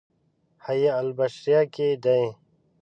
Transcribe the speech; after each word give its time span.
حیاة 0.65 0.97
البشریة 1.03 1.61
کې 1.73 1.87
دی. 2.03 2.23